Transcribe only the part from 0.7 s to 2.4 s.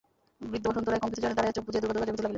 রায় কম্পিত চরণে দাঁড়াইয়া চোখ বুঁজিয়া দুর্গা দুর্গা জপিতে লাগিলেন।